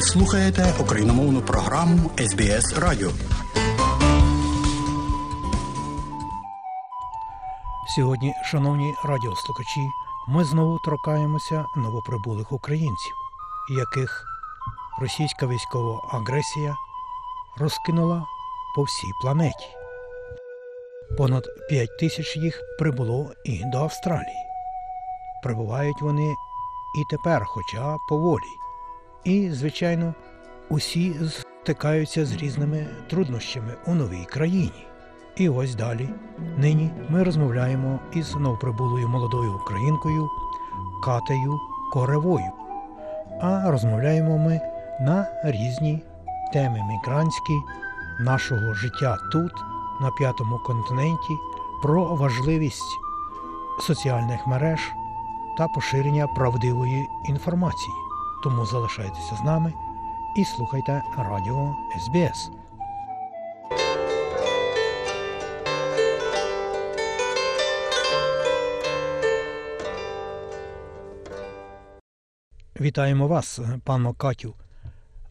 Ви 0.00 0.06
слухаєте 0.06 0.74
україномовну 0.80 1.40
програму 1.40 2.10
СБС 2.18 2.78
Радіо. 2.78 3.10
Сьогодні, 7.96 8.34
шановні 8.44 8.94
радіослухачі, 9.04 9.80
ми 10.28 10.44
знову 10.44 10.78
торкаємося 10.78 11.64
новоприбулих 11.76 12.52
українців, 12.52 13.14
яких 13.78 14.24
російська 15.00 15.46
військова 15.46 16.00
агресія 16.10 16.76
розкинула 17.56 18.24
по 18.76 18.82
всій 18.82 19.12
планеті. 19.22 19.68
Понад 21.18 21.44
5 21.68 21.98
тисяч 21.98 22.36
їх 22.36 22.60
прибуло 22.78 23.32
і 23.44 23.62
до 23.64 23.78
Австралії. 23.78 24.44
Прибувають 25.42 26.02
вони 26.02 26.34
і 26.98 27.04
тепер, 27.10 27.44
хоча 27.44 27.96
поволі. 28.08 28.60
І, 29.24 29.50
звичайно, 29.50 30.14
усі 30.68 31.14
стикаються 31.28 32.26
з 32.26 32.36
різними 32.36 32.86
труднощами 33.10 33.74
у 33.86 33.94
новій 33.94 34.24
країні. 34.24 34.86
І 35.36 35.48
ось 35.48 35.74
далі. 35.74 36.08
Нині 36.56 36.90
ми 37.08 37.24
розмовляємо 37.24 38.00
із 38.12 38.34
новоприбулою 38.34 39.08
молодою 39.08 39.54
українкою 39.54 40.28
Катею 41.04 41.60
Коревою. 41.92 42.50
А 43.40 43.70
розмовляємо 43.70 44.38
ми 44.38 44.60
на 45.00 45.26
різні 45.44 46.02
теми 46.52 46.80
мігрантські, 46.88 47.52
нашого 48.20 48.74
життя 48.74 49.16
тут, 49.32 49.52
на 50.00 50.10
п'ятому 50.10 50.58
континенті, 50.58 51.36
про 51.82 52.14
важливість 52.14 52.98
соціальних 53.80 54.46
мереж 54.46 54.80
та 55.58 55.68
поширення 55.68 56.26
правдивої 56.26 57.06
інформації. 57.28 58.09
Тому 58.42 58.66
залишайтеся 58.66 59.36
з 59.36 59.44
нами 59.44 59.72
і 60.36 60.44
слухайте 60.44 61.02
радіо 61.18 61.76
СБС. 61.98 62.50
Вітаємо 72.80 73.28
вас, 73.28 73.60
пано 73.84 74.14
Катю, 74.14 74.54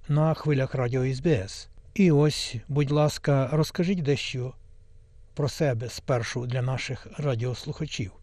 на 0.08 0.34
хвилях 0.34 0.76
радіо 0.76 1.14
СБС. 1.14 1.70
І 1.94 2.12
ось, 2.12 2.56
будь 2.68 2.92
ласка, 2.92 3.50
розкажіть 3.52 4.04
дещо 4.04 4.54
про 5.34 5.50
себе 5.50 5.90
спершу 5.90 6.46
для 6.46 6.62
наших 6.62 7.08
радіослухачів. 7.18 8.19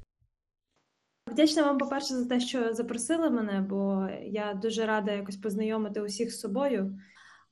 Вдячна 1.30 1.62
вам, 1.62 1.78
по-перше, 1.78 2.14
за 2.14 2.26
те, 2.28 2.40
що 2.40 2.72
запросили 2.74 3.30
мене, 3.30 3.66
бо 3.70 4.08
я 4.22 4.54
дуже 4.54 4.86
рада 4.86 5.12
якось 5.12 5.36
познайомити 5.36 6.00
усіх 6.00 6.32
з 6.32 6.40
собою. 6.40 6.98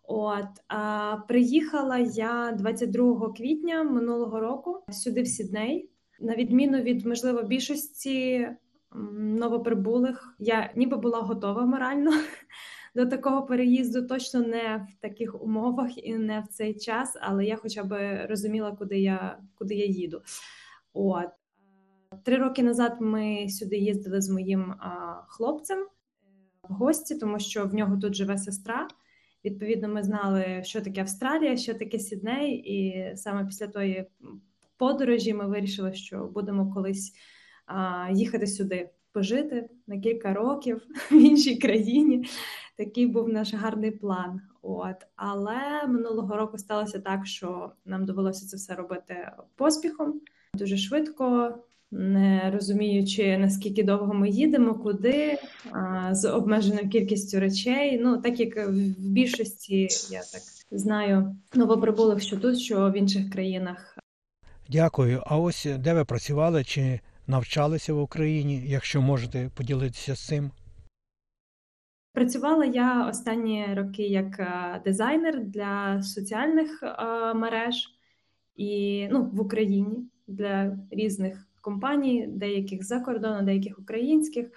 От 0.02 0.48
а, 0.68 1.16
приїхала 1.28 1.98
я 1.98 2.52
22 2.58 3.32
квітня 3.32 3.82
минулого 3.82 4.40
року 4.40 4.84
сюди, 4.90 5.22
в 5.22 5.26
Сідней. 5.26 5.90
На 6.20 6.34
відміну 6.34 6.80
від 6.80 7.06
можливо 7.06 7.42
більшості 7.42 8.48
новоприбулих, 9.14 10.36
я 10.38 10.72
ніби 10.76 10.96
була 10.96 11.20
готова 11.20 11.66
морально 11.66 12.12
до 12.94 13.06
такого 13.06 13.42
переїзду. 13.46 14.06
Точно 14.06 14.40
не 14.40 14.86
в 14.90 15.00
таких 15.00 15.42
умовах 15.42 16.06
і 16.06 16.14
не 16.14 16.40
в 16.40 16.46
цей 16.48 16.74
час, 16.74 17.18
але 17.20 17.44
я 17.44 17.56
хоча 17.56 17.84
б 17.84 18.26
розуміла, 18.26 18.72
куди 18.72 19.00
я 19.00 19.38
куди 19.54 19.74
я 19.74 19.86
їду. 19.86 20.22
От 20.92 21.30
Три 22.24 22.36
роки 22.36 22.62
назад 22.62 22.96
ми 23.00 23.48
сюди 23.48 23.76
їздили 23.76 24.20
з 24.20 24.30
моїм 24.30 24.74
хлопцем 25.28 25.78
е, 25.78 25.86
в 26.68 26.72
гості, 26.72 27.14
тому 27.14 27.38
що 27.38 27.66
в 27.66 27.74
нього 27.74 27.96
тут 27.96 28.14
живе 28.14 28.38
сестра. 28.38 28.88
Відповідно, 29.44 29.88
ми 29.88 30.02
знали, 30.02 30.60
що 30.64 30.80
таке 30.80 31.00
Австралія, 31.00 31.56
що 31.56 31.74
таке 31.74 31.98
Сідней, 31.98 32.52
і 32.54 33.16
саме 33.16 33.46
після 33.46 33.66
тої 33.66 34.06
подорожі 34.76 35.34
ми 35.34 35.46
вирішили, 35.46 35.94
що 35.94 36.24
будемо 36.24 36.72
колись 36.72 37.12
їхати 38.12 38.46
сюди, 38.46 38.90
пожити 39.12 39.68
на 39.86 40.00
кілька 40.00 40.34
років 40.34 40.82
в 41.10 41.14
іншій 41.14 41.56
країні. 41.56 42.26
Такий 42.76 43.06
був 43.06 43.28
наш 43.28 43.54
гарний 43.54 43.90
план. 43.90 44.40
От 44.62 44.96
але 45.16 45.86
минулого 45.86 46.36
року 46.36 46.58
сталося 46.58 47.00
так, 47.00 47.26
що 47.26 47.72
нам 47.84 48.04
довелося 48.06 48.46
це 48.46 48.56
все 48.56 48.74
робити 48.74 49.32
поспіхом 49.56 50.20
дуже 50.54 50.76
швидко 50.76 51.54
не 51.94 52.50
розуміючи 52.54 53.38
наскільки 53.38 53.82
довго 53.82 54.14
ми 54.14 54.30
їдемо, 54.30 54.74
куди 54.74 55.38
з 56.10 56.30
обмеженою 56.30 56.88
кількістю 56.88 57.40
речей. 57.40 57.98
Ну 58.02 58.16
так 58.22 58.40
як 58.40 58.68
в 58.68 58.94
більшості 58.98 59.88
я 60.10 60.20
так 60.20 60.42
знаю 60.70 61.36
новоприбулих, 61.54 62.22
що 62.22 62.36
тут, 62.36 62.58
що 62.58 62.90
в 62.90 62.96
інших 62.96 63.30
країнах. 63.30 63.98
Дякую. 64.68 65.22
А 65.26 65.38
ось 65.38 65.66
де 65.78 65.94
ви 65.94 66.04
працювали 66.04 66.64
чи 66.64 67.00
навчалися 67.26 67.94
в 67.94 68.00
Україні, 68.00 68.62
якщо 68.66 69.02
можете 69.02 69.50
поділитися 69.56 70.14
з 70.14 70.26
цим? 70.26 70.50
Працювала 72.12 72.64
я 72.64 73.08
останні 73.08 73.66
роки 73.74 74.02
як 74.02 74.48
дизайнер 74.84 75.44
для 75.44 76.02
соціальних 76.02 76.82
мереж 77.34 77.88
і 78.56 79.08
ну, 79.10 79.30
в 79.32 79.40
Україні 79.40 79.86
для 80.26 80.78
різних 80.90 81.46
компаній, 81.64 82.26
деяких 82.26 82.84
за 82.84 83.00
кордону, 83.00 83.42
деяких 83.42 83.78
українських. 83.78 84.50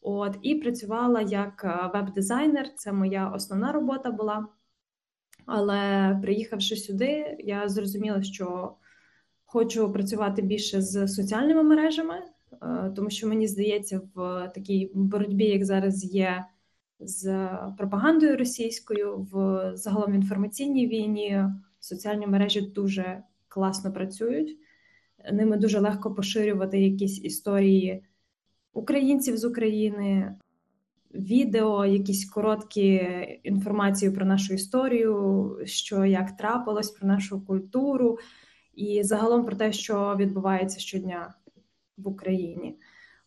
От 0.00 0.36
і 0.42 0.54
працювала 0.54 1.20
як 1.20 1.64
е, 1.64 1.90
веб-дизайнер. 1.94 2.74
Це 2.76 2.92
моя 2.92 3.28
основна 3.28 3.72
робота 3.72 4.10
була. 4.10 4.46
Але 5.46 6.18
приїхавши 6.22 6.76
сюди, 6.76 7.36
я 7.40 7.68
зрозуміла, 7.68 8.22
що 8.22 8.74
хочу 9.44 9.92
працювати 9.92 10.42
більше 10.42 10.82
з 10.82 11.08
соціальними 11.08 11.62
мережами, 11.62 12.22
е, 12.62 12.92
тому 12.96 13.10
що 13.10 13.28
мені 13.28 13.46
здається, 13.46 14.00
в 14.14 14.50
такій 14.54 14.90
боротьбі, 14.94 15.44
як 15.44 15.64
зараз 15.64 16.04
є 16.04 16.44
з 17.00 17.48
пропагандою 17.78 18.36
російською, 18.36 19.28
в 19.32 19.72
загалом 19.76 20.14
інформаційній 20.14 20.86
війні, 20.86 21.44
соціальні 21.80 22.26
мережі 22.26 22.60
дуже 22.60 23.22
класно 23.48 23.92
працюють 23.92 24.58
ними 25.32 25.56
дуже 25.56 25.80
легко 25.80 26.14
поширювати 26.14 26.80
якісь 26.80 27.24
історії 27.24 28.04
українців 28.72 29.36
з 29.36 29.44
України, 29.44 30.34
відео, 31.14 31.86
якісь 31.86 32.30
короткі 32.30 33.08
інформації 33.42 34.10
про 34.10 34.26
нашу 34.26 34.54
історію, 34.54 35.58
що 35.64 36.04
як 36.04 36.36
трапилось, 36.36 36.90
про 36.90 37.08
нашу 37.08 37.46
культуру, 37.46 38.18
і 38.74 39.02
загалом 39.02 39.44
про 39.44 39.56
те, 39.56 39.72
що 39.72 40.16
відбувається 40.18 40.80
щодня 40.80 41.34
в 41.96 42.08
Україні. 42.08 42.78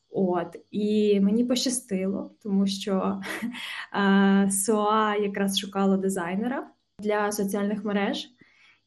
От 0.10 0.56
і 0.72 1.20
мені 1.20 1.44
пощастило, 1.44 2.32
тому 2.44 2.68
що 2.68 3.22
е, 3.94 4.52
СОА 4.52 5.16
якраз 5.16 5.60
шукала 5.60 5.98
дизайнера 5.98 6.68
для 7.00 7.32
соціальних 7.32 7.84
мереж, 7.84 8.30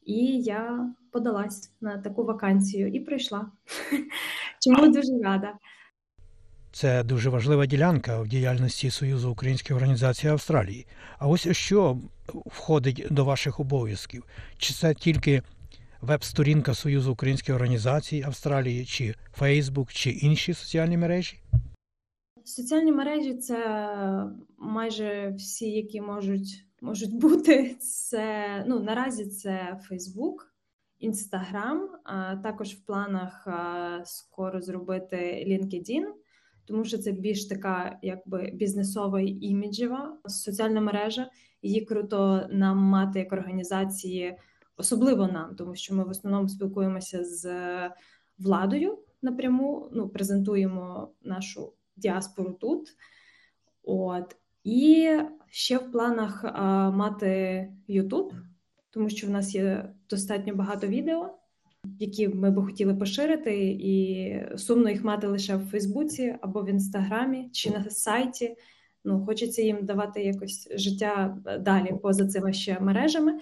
і 0.05 0.41
я 0.41 0.93
подалась 1.11 1.71
на 1.81 1.97
таку 1.97 2.23
вакансію 2.23 2.87
і 2.87 2.99
прийшла. 2.99 3.51
Чому 4.59 4.87
дуже 4.87 5.19
рада. 5.23 5.53
Це 6.71 7.03
дуже 7.03 7.29
важлива 7.29 7.65
ділянка 7.65 8.21
в 8.21 8.27
діяльності 8.27 8.89
Союзу 8.89 9.31
українських 9.31 9.75
організацій 9.75 10.27
Австралії. 10.27 10.87
А 11.17 11.27
ось 11.27 11.51
що 11.51 11.97
входить 12.45 13.07
до 13.11 13.25
ваших 13.25 13.59
обов'язків? 13.59 14.23
Чи 14.57 14.73
це 14.73 14.93
тільки 14.93 15.41
веб-сторінка 16.01 16.73
Союзу 16.73 17.11
українських 17.11 17.55
організацій 17.55 18.23
Австралії, 18.27 18.85
чи 18.85 19.15
Фейсбук, 19.33 19.93
чи 19.93 20.09
інші 20.09 20.53
соціальні 20.53 20.97
мережі? 20.97 21.37
Соціальні 22.45 22.91
мережі 22.91 23.37
це 23.37 23.57
майже 24.57 25.33
всі, 25.37 25.71
які 25.71 26.01
можуть 26.01 26.65
можуть 26.81 27.13
бути. 27.13 27.75
Це 27.79 28.63
ну 28.67 28.79
наразі 28.79 29.25
це 29.25 29.79
Фейсбук, 29.83 30.50
Інстаграм, 31.01 31.89
також 32.43 32.69
в 32.73 32.85
планах 32.85 33.47
скоро 34.05 34.61
зробити 34.61 35.45
LinkedIn, 35.47 36.03
тому 36.65 36.85
що 36.85 36.97
це 36.97 37.11
більш 37.11 37.45
така, 37.45 37.99
якби 38.01 38.51
бізнесова 38.53 39.21
і 39.21 39.37
іміджева 39.41 40.17
соціальна 40.25 40.81
мережа. 40.81 41.29
Її 41.61 41.85
круто 41.85 42.47
нам 42.51 42.77
мати 42.77 43.19
як 43.19 43.33
організації, 43.33 44.37
особливо 44.77 45.27
нам, 45.27 45.55
тому 45.55 45.75
що 45.75 45.95
ми 45.95 46.03
в 46.03 46.09
основному 46.09 46.49
спілкуємося 46.49 47.23
з 47.23 47.49
владою 48.37 48.97
напряму. 49.21 49.89
Ну, 49.91 50.09
презентуємо 50.09 51.11
нашу 51.21 51.73
діаспору 51.95 52.51
тут. 52.51 52.95
От 53.83 54.35
і 54.63 55.09
ще 55.49 55.77
в 55.77 55.91
планах 55.91 56.45
а, 56.45 56.89
мати 56.91 57.67
YouTube, 57.89 58.31
тому 58.91 59.09
що 59.09 59.27
в 59.27 59.29
нас 59.29 59.55
є 59.55 59.89
достатньо 60.09 60.55
багато 60.55 60.87
відео, 60.87 61.37
які 61.99 62.27
ми 62.27 62.51
би 62.51 62.63
хотіли 62.63 62.95
поширити, 62.95 63.77
і 63.79 64.35
сумно 64.57 64.89
їх 64.89 65.03
мати 65.03 65.27
лише 65.27 65.55
в 65.55 65.65
Фейсбуці 65.65 66.35
або 66.41 66.63
в 66.63 66.69
Інстаграмі 66.69 67.49
чи 67.51 67.69
на 67.69 67.89
сайті, 67.89 68.55
ну 69.05 69.25
хочеться 69.25 69.61
їм 69.61 69.85
давати 69.85 70.23
якось 70.23 70.69
життя 70.71 71.37
далі 71.59 71.93
поза 72.01 72.27
цими 72.27 72.53
ще 72.53 72.79
мережами. 72.79 73.39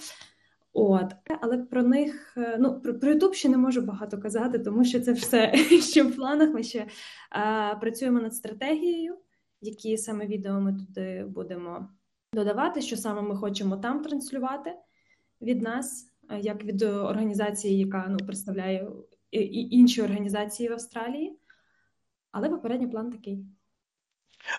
От, 0.73 1.13
але 1.41 1.57
про 1.57 1.83
них 1.83 2.37
ну 2.59 2.81
про, 2.81 2.93
YouTube 2.93 3.33
ще 3.33 3.49
не 3.49 3.57
можу 3.57 3.81
багато 3.81 4.17
казати, 4.17 4.59
тому 4.59 4.85
що 4.85 4.99
це 4.99 5.13
все 5.13 5.53
ще 5.81 6.03
в 6.03 6.15
планах. 6.15 6.53
Ми 6.53 6.63
ще 6.63 6.87
а, 7.29 7.75
працюємо 7.75 8.19
над 8.19 8.35
стратегією, 8.35 9.17
які 9.61 9.97
саме 9.97 10.27
відео 10.27 10.61
ми 10.61 10.73
туди 10.73 11.25
будемо 11.27 11.89
додавати, 12.33 12.81
що 12.81 12.97
саме 12.97 13.21
ми 13.21 13.35
хочемо 13.35 13.77
там 13.77 14.01
транслювати 14.01 14.73
від 15.41 15.61
нас, 15.61 16.11
як 16.41 16.63
від 16.63 16.81
організації, 16.81 17.79
яка 17.79 18.05
ну 18.09 18.17
представляє 18.17 18.87
і 19.31 19.61
інші 19.61 20.01
організації 20.01 20.69
в 20.69 20.73
Австралії. 20.73 21.39
Але 22.31 22.49
попередній 22.49 22.87
план 22.87 23.11
такий. 23.11 23.45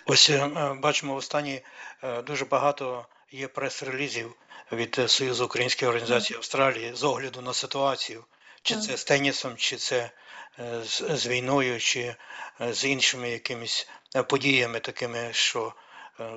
Ось 0.06 0.30
е, 0.30 0.74
бачимо 0.82 1.14
в 1.14 1.16
останні 1.16 1.62
е, 2.02 2.22
дуже 2.22 2.44
багато 2.44 3.06
є 3.30 3.48
прес-релізів 3.48 4.36
від 4.72 4.94
Союзу 5.06 5.44
Українських 5.44 5.88
організацій 5.88 6.34
Австралії 6.34 6.94
з 6.94 7.04
огляду 7.04 7.40
на 7.40 7.52
ситуацію, 7.52 8.24
чи 8.62 8.76
це 8.76 8.96
з 8.96 9.04
тенісом, 9.04 9.56
чи 9.56 9.76
це 9.76 10.10
е, 10.58 10.82
з, 10.84 11.16
з 11.16 11.26
війною, 11.26 11.80
чи 11.80 12.14
з 12.60 12.84
іншими 12.84 13.30
якимись 13.30 13.88
подіями, 14.28 14.80
такими, 14.80 15.28
що 15.32 15.74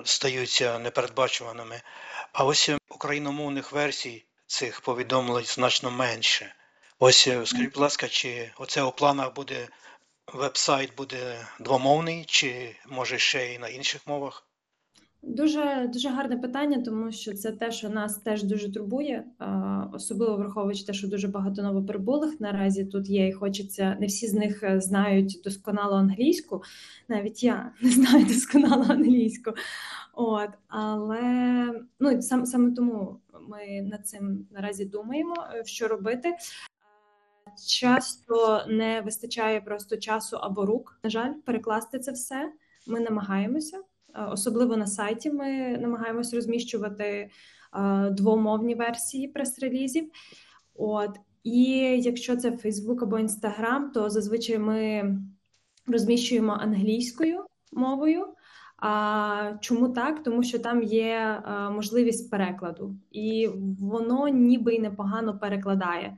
стаються 0.04 0.80
непередбачуваними. 0.80 1.82
А 2.32 2.46
ось 2.46 2.72
україномовних 2.90 3.72
версій 3.72 4.26
цих 4.54 4.82
повідомлень 4.82 5.46
значно 5.46 5.92
менше. 5.92 6.56
Ось 7.00 7.22
скажіть, 7.22 7.74
будь 7.74 7.78
ласка, 7.78 8.08
чи 8.08 8.52
оце 8.58 8.84
у 8.84 8.92
планах 8.92 9.34
буде 9.34 9.68
веб-сайт 10.28 10.96
буде 10.96 11.48
двомовний, 11.60 12.26
чи 12.26 12.76
може 12.86 13.20
ще 13.20 13.54
й 13.54 13.60
на 13.60 13.68
інших 13.68 14.08
мовах? 14.08 14.48
Дуже 15.26 15.90
дуже 15.94 16.10
гарне 16.10 16.38
питання, 16.38 16.82
тому 16.82 17.12
що 17.12 17.34
це 17.34 17.52
те, 17.52 17.72
що 17.72 17.90
нас 17.90 18.18
теж 18.18 18.44
дуже 18.44 18.72
турбує, 18.72 19.26
особливо 19.94 20.38
враховуючи 20.38 20.86
те, 20.86 20.94
що 20.94 21.08
дуже 21.08 21.28
багато 21.28 21.62
новоприбулих 21.62 22.42
наразі 22.42 22.86
тут 22.86 23.10
є, 23.10 23.28
і 23.28 23.34
хочеться 23.34 23.98
не 24.00 24.06
всі 24.06 24.28
з 24.28 24.34
них 24.34 24.64
е, 24.64 24.82
знають 24.82 25.42
досконало 25.44 25.96
англійську. 25.96 26.64
Навіть 27.08 27.44
я 27.44 27.72
не 27.82 27.90
знаю 27.90 28.26
досконало 28.26 28.86
англійську. 28.90 29.52
От 30.14 30.50
але 30.68 31.22
ну 32.00 32.22
сам 32.22 32.46
саме 32.46 32.72
тому 32.72 33.20
ми 33.50 33.82
над 33.82 34.08
цим 34.08 34.48
наразі 34.52 34.86
думаємо, 34.86 35.36
е, 35.56 35.66
що 35.66 35.88
робити. 35.88 36.36
Часто 37.68 38.66
не 38.70 39.02
вистачає 39.02 39.62
просто 39.62 39.98
часу 39.98 40.38
або 40.38 40.66
рук. 40.66 41.00
На 41.04 41.10
жаль, 41.10 41.34
перекласти 41.46 42.00
це 42.00 42.12
все. 42.12 42.52
Ми 42.88 43.00
намагаємося, 43.00 43.80
особливо 44.32 44.78
на 44.78 44.88
сайті. 44.88 45.32
Ми 45.32 45.78
намагаємося 45.78 46.36
розміщувати 46.36 47.30
двомовні 48.12 48.76
версії 48.76 49.28
прес-релізів. 49.28 50.12
От 50.76 51.18
і 51.44 51.64
якщо 52.02 52.38
це 52.38 52.52
Facebook 52.52 53.04
або 53.04 53.18
Instagram, 53.18 53.92
то 53.94 54.10
зазвичай 54.10 54.60
ми 54.60 55.16
розміщуємо 55.88 56.54
англійською 56.54 57.46
мовою. 57.72 58.28
А 58.78 59.54
чому 59.62 59.90
так? 59.90 60.24
Тому 60.24 60.44
що 60.44 60.60
там 60.60 60.84
є 60.84 61.44
можливість 61.72 62.32
перекладу, 62.32 62.96
і 63.12 63.50
воно 63.80 64.28
ніби 64.28 64.76
й 64.76 64.80
непогано 64.80 65.40
перекладає. 65.40 66.18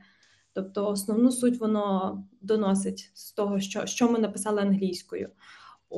Тобто, 0.52 0.88
основну 0.88 1.30
суть 1.32 1.60
воно 1.60 2.24
доносить 2.40 3.10
з 3.14 3.32
того, 3.32 3.60
що 3.60 3.86
що 3.86 4.10
ми 4.10 4.18
написали 4.18 4.62
англійською. 4.62 5.28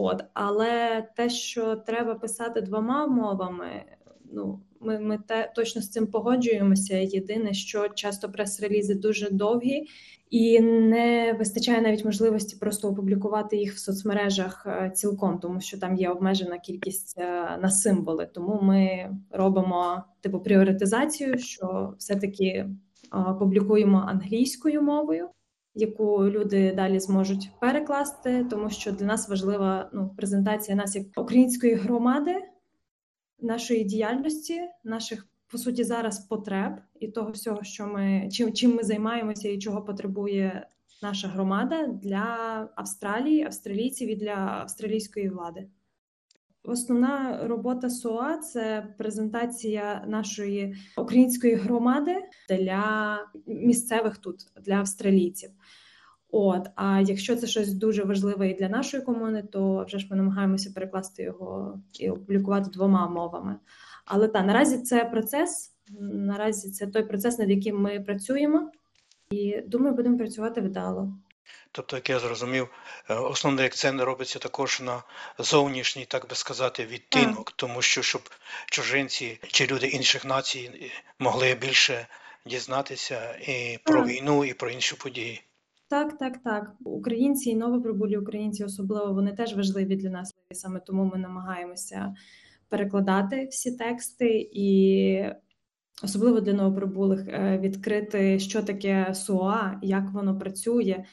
От, 0.00 0.24
але 0.34 1.04
те, 1.16 1.30
що 1.30 1.76
треба 1.76 2.14
писати 2.14 2.60
двома 2.60 3.06
мовами, 3.06 3.84
ну 4.32 4.60
ми 4.80 4.98
ми 4.98 5.18
те 5.28 5.52
точно 5.56 5.82
з 5.82 5.90
цим 5.90 6.06
погоджуємося. 6.06 6.96
Єдине, 6.96 7.54
що 7.54 7.88
часто 7.88 8.28
прес-релізи 8.28 8.94
дуже 8.94 9.30
довгі, 9.30 9.86
і 10.30 10.60
не 10.60 11.32
вистачає 11.38 11.80
навіть 11.80 12.04
можливості 12.04 12.56
просто 12.56 12.88
опублікувати 12.88 13.56
їх 13.56 13.74
в 13.74 13.78
соцмережах 13.78 14.66
е, 14.66 14.90
цілком, 14.94 15.38
тому 15.38 15.60
що 15.60 15.78
там 15.78 15.96
є 15.96 16.10
обмежена 16.10 16.58
кількість 16.58 17.18
е, 17.18 17.58
на 17.62 17.70
символи. 17.70 18.28
Тому 18.34 18.58
ми 18.62 19.10
робимо 19.30 20.04
типу 20.20 20.40
пріоритизацію, 20.40 21.38
що 21.38 21.94
все 21.98 22.16
таки 22.16 22.66
публікуємо 23.38 24.04
англійською 24.08 24.82
мовою, 24.82 25.28
яку 25.78 26.24
люди 26.24 26.72
далі 26.76 27.00
зможуть 27.00 27.50
перекласти, 27.60 28.46
тому 28.50 28.70
що 28.70 28.92
для 28.92 29.06
нас 29.06 29.28
важлива 29.28 29.90
ну, 29.92 30.14
презентація 30.16 30.76
нас 30.76 30.96
як 30.96 31.06
української 31.16 31.74
громади, 31.74 32.36
нашої 33.40 33.84
діяльності, 33.84 34.60
наших 34.84 35.26
по 35.50 35.58
суті 35.58 35.84
зараз 35.84 36.18
потреб 36.18 36.72
і 37.00 37.08
того 37.08 37.30
всього, 37.30 37.62
що 37.62 37.86
ми 37.86 38.28
чим 38.32 38.52
чим 38.52 38.74
ми 38.74 38.82
займаємося 38.82 39.48
і 39.48 39.58
чого 39.58 39.82
потребує 39.82 40.66
наша 41.02 41.28
громада 41.28 41.86
для 41.86 42.68
Австралії, 42.76 43.44
австралійців 43.44 44.10
і 44.10 44.16
для 44.16 44.34
австралійської 44.34 45.28
влади. 45.28 45.68
Основна 46.68 47.40
робота 47.46 47.90
СОА 47.90 48.36
це 48.38 48.86
презентація 48.98 50.04
нашої 50.08 50.76
української 50.96 51.54
громади 51.54 52.16
для 52.48 53.18
місцевих 53.46 54.18
тут 54.18 54.36
для 54.64 54.74
австралійців. 54.74 55.50
От, 56.30 56.68
а 56.76 57.00
якщо 57.00 57.36
це 57.36 57.46
щось 57.46 57.74
дуже 57.74 58.04
важливе 58.04 58.50
і 58.50 58.54
для 58.54 58.68
нашої 58.68 59.02
комуни, 59.02 59.42
то 59.42 59.84
вже 59.84 59.98
ж 59.98 60.06
ми 60.10 60.16
намагаємося 60.16 60.72
перекласти 60.74 61.22
його 61.22 61.80
і 62.00 62.10
опублікувати 62.10 62.70
двома 62.70 63.08
мовами. 63.08 63.56
Але 64.04 64.28
та 64.28 64.42
наразі 64.42 64.78
це 64.78 65.04
процес. 65.04 65.74
Наразі 66.00 66.70
це 66.70 66.86
той 66.86 67.02
процес, 67.02 67.38
над 67.38 67.50
яким 67.50 67.80
ми 67.80 68.00
працюємо, 68.00 68.70
і 69.30 69.60
думаю, 69.66 69.94
будемо 69.94 70.18
працювати 70.18 70.60
вдало. 70.60 71.18
Тобто, 71.72 71.96
як 71.96 72.10
я 72.10 72.18
зрозумів, 72.18 72.68
е, 73.10 73.14
основний 73.14 73.66
акцент 73.66 74.00
робиться 74.00 74.38
також 74.38 74.80
на 74.80 75.02
зовнішній, 75.38 76.04
так 76.04 76.28
би 76.28 76.34
сказати, 76.34 76.86
відтинок, 76.86 77.52
тому 77.56 77.82
що 77.82 78.02
щоб 78.02 78.22
чужинці 78.66 79.40
чи 79.46 79.66
люди 79.66 79.86
інших 79.86 80.24
націй 80.24 80.70
е, 80.74 80.90
могли 81.18 81.54
більше 81.54 82.06
дізнатися 82.46 83.38
і 83.40 83.78
про 83.84 84.04
війну, 84.04 84.44
і 84.44 84.54
про 84.54 84.70
інші 84.70 84.96
події. 84.96 85.42
Так, 85.88 86.18
так, 86.18 86.42
так. 86.44 86.72
Українці 86.84 87.50
і 87.50 87.56
новоприбулі 87.56 88.16
українці, 88.16 88.64
особливо 88.64 89.12
вони 89.12 89.32
теж 89.32 89.56
важливі 89.56 89.96
для 89.96 90.10
нас. 90.10 90.34
І 90.50 90.54
саме 90.54 90.80
тому 90.80 91.04
ми 91.04 91.18
намагаємося 91.18 92.14
перекладати 92.68 93.48
всі 93.50 93.76
тексти 93.76 94.50
і. 94.52 95.24
Особливо 96.02 96.40
для 96.40 96.52
новоприбулих 96.52 97.28
е, 97.28 97.58
відкрити, 97.58 98.38
що 98.38 98.62
таке 98.62 99.14
СУА, 99.14 99.78
як 99.82 100.10
воно 100.10 100.38
працює, 100.38 101.04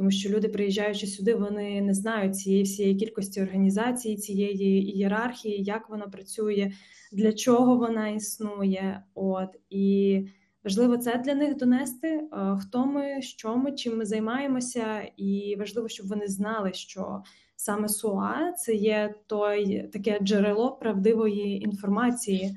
тому 0.00 0.10
що 0.10 0.28
люди, 0.28 0.48
приїжджаючи 0.48 1.06
сюди, 1.06 1.34
вони 1.34 1.80
не 1.80 1.94
знають 1.94 2.36
цієї 2.36 2.62
всієї 2.62 2.94
кількості 2.94 3.42
організацій, 3.42 4.16
цієї 4.16 4.96
ієрархії, 4.96 5.62
як 5.62 5.90
вона 5.90 6.06
працює, 6.06 6.72
для 7.12 7.32
чого 7.32 7.76
вона 7.76 8.08
існує. 8.08 9.02
От 9.14 9.48
і 9.70 10.20
важливо 10.64 10.96
це 10.96 11.22
для 11.24 11.34
них 11.34 11.56
донести, 11.56 12.08
е, 12.08 12.28
хто 12.60 12.86
ми, 12.86 13.22
що 13.22 13.56
ми, 13.56 13.72
чим 13.72 13.98
ми 13.98 14.04
займаємося, 14.04 15.02
і 15.16 15.56
важливо, 15.58 15.88
щоб 15.88 16.08
вони 16.08 16.28
знали, 16.28 16.72
що 16.72 17.22
саме 17.56 17.88
СУА 17.88 18.52
це 18.52 18.74
є 18.74 19.14
той 19.26 19.88
таке 19.92 20.18
джерело 20.22 20.72
правдивої 20.72 21.62
інформації 21.64 22.56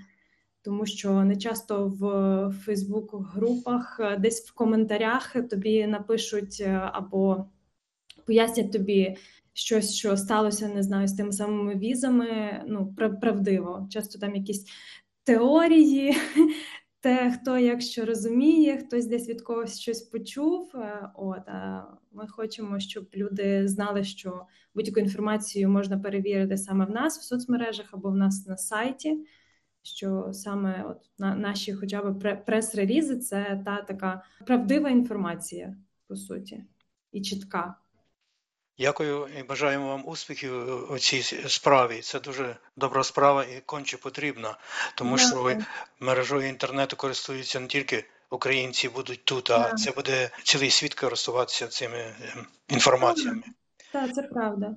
тому 0.63 0.85
що 0.85 1.23
не 1.23 1.35
часто 1.35 1.87
в 1.87 2.05
Фейсбук-групах 2.65 3.99
е, 3.99 4.17
десь 4.17 4.49
в 4.49 4.53
коментарях 4.53 5.35
тобі 5.49 5.87
напишуть 5.87 6.57
е, 6.61 6.89
або 6.93 7.45
пояснять 8.25 8.71
тобі 8.71 9.17
щось, 9.53 9.93
що 9.93 10.17
сталося, 10.17 10.67
не 10.67 10.83
знаю, 10.83 11.07
з 11.07 11.13
тими 11.13 11.31
самими 11.31 11.75
візами. 11.75 12.63
Ну, 12.67 12.95
правдиво. 13.21 13.87
Часто 13.89 14.19
там 14.19 14.35
якісь 14.35 14.65
теорії. 15.23 16.17
Те, 16.99 17.31
хто 17.31 17.57
якщо 17.57 18.05
розуміє, 18.05 18.77
хтось 18.77 19.05
десь 19.05 19.29
від 19.29 19.41
когось 19.41 19.79
щось 19.79 20.01
почув. 20.01 20.71
Е, 20.75 21.09
от 21.15 21.47
а 21.47 21.83
ми 22.11 22.27
хочемо, 22.27 22.79
щоб 22.79 23.07
люди 23.15 23.67
знали, 23.67 24.03
що 24.03 24.45
будь-яку 24.75 24.99
інформацію 24.99 25.69
можна 25.69 25.99
перевірити 25.99 26.57
саме 26.57 26.85
в 26.85 26.91
нас 26.91 27.19
в 27.19 27.23
соцмережах 27.23 27.85
або 27.91 28.09
в 28.09 28.15
нас 28.15 28.47
на 28.47 28.57
сайті 28.57 29.25
що 29.83 30.29
саме 30.33 30.83
от 30.83 30.97
на 31.19 31.35
наші, 31.35 31.73
хоча 31.73 32.01
б 32.01 32.35
прес-релізи, 32.45 33.17
це 33.17 33.61
та 33.65 33.81
така 33.81 34.23
правдива 34.45 34.89
інформація, 34.89 35.75
по 36.07 36.15
суті, 36.15 36.63
і 37.11 37.21
чітка. 37.21 37.75
Дякую 38.79 39.27
і 39.39 39.43
бажаємо 39.43 39.87
вам 39.87 40.07
успіхів 40.07 40.53
у 40.91 40.99
цій 40.99 41.21
справі. 41.47 41.99
Це 42.01 42.19
дуже 42.19 42.55
добра 42.77 43.03
справа 43.03 43.43
і 43.43 43.61
конче 43.65 43.97
потрібна, 43.97 44.57
тому 44.95 45.15
Дякую. 45.17 45.29
що 45.29 45.41
ви 45.41 45.65
мережою 45.99 46.49
інтернету 46.49 46.95
користуються 46.95 47.59
не 47.59 47.67
тільки 47.67 48.05
українці 48.29 48.89
будуть 48.89 49.25
тут, 49.25 49.51
а 49.51 49.73
це 49.73 49.91
буде 49.91 50.29
цілий 50.43 50.69
світ 50.69 50.93
користуватися 50.93 51.67
цими 51.67 51.97
ем, 51.97 52.45
інформаціями. 52.69 53.43
Так, 53.91 54.13
це 54.13 54.21
правда. 54.21 54.75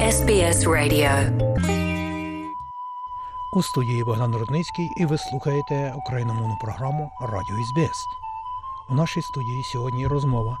SBS 0.00 0.64
Radio 0.66 1.73
У 3.56 3.62
студії 3.62 4.04
Богдан 4.04 4.36
Рудницький 4.36 4.90
і 4.96 5.06
ви 5.06 5.18
слухаєте 5.18 5.94
україномовну 5.96 6.58
програму 6.60 7.10
Радіо 7.20 7.56
СБС. 7.64 8.04
У 8.90 8.94
нашій 8.94 9.22
студії 9.22 9.62
сьогодні 9.62 10.06
розмова 10.06 10.58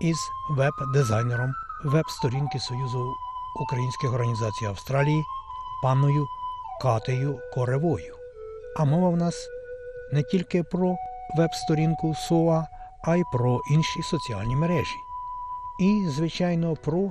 із 0.00 0.16
веб-дизайнером 0.50 1.52
веб-сторінки 1.84 2.58
Союзу 2.58 3.14
українських 3.60 4.12
організацій 4.12 4.66
Австралії 4.66 5.24
панною 5.82 6.26
Катею 6.82 7.38
Коревою. 7.54 8.16
А 8.76 8.84
мова 8.84 9.10
в 9.10 9.16
нас 9.16 9.48
не 10.12 10.22
тільки 10.22 10.62
про 10.62 10.96
веб-сторінку 11.36 12.14
СОА, 12.14 12.66
а 13.02 13.16
й 13.16 13.24
про 13.32 13.60
інші 13.70 14.02
соціальні 14.02 14.56
мережі. 14.56 14.96
І, 15.78 16.06
звичайно, 16.08 16.76
про 16.76 17.10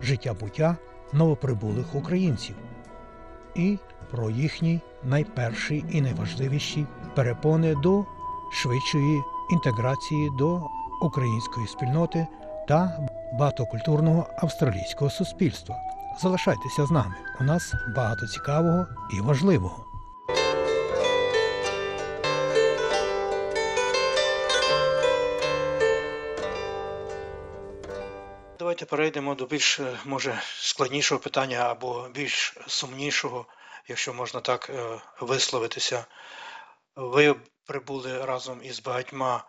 життя 0.00 0.34
буття 0.34 0.76
новоприбулих 1.12 1.94
українців. 1.94 2.56
І 3.54 3.78
про 4.10 4.30
їхні 4.30 4.80
найперші 5.04 5.84
і 5.90 6.00
найважливіші 6.00 6.86
перепони 7.14 7.74
до 7.74 8.04
швидшої 8.52 9.22
інтеграції 9.50 10.30
до 10.38 10.62
української 11.02 11.66
спільноти 11.66 12.26
та 12.68 12.98
багатокультурного 13.38 14.26
австралійського 14.38 15.10
суспільства. 15.10 15.76
Залишайтеся 16.22 16.86
з 16.86 16.90
нами. 16.90 17.14
У 17.40 17.44
нас 17.44 17.74
багато 17.96 18.26
цікавого 18.26 18.86
і 19.18 19.20
важливого. 19.20 19.89
Давайте 28.80 28.96
перейдемо 28.96 29.34
до 29.34 29.46
більш 29.46 29.80
е, 29.80 29.98
може 30.04 30.42
складнішого 30.60 31.20
питання 31.20 31.58
або 31.58 32.08
більш 32.08 32.56
сумнішого, 32.66 33.46
якщо 33.88 34.14
можна 34.14 34.40
так 34.40 34.70
е, 34.70 35.00
висловитися. 35.20 36.04
Ви 36.96 37.34
прибули 37.64 38.24
разом 38.24 38.60
із 38.64 38.80
багатьма 38.80 39.44